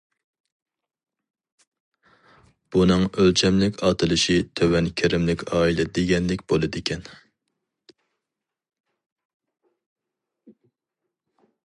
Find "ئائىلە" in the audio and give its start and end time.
5.59-5.85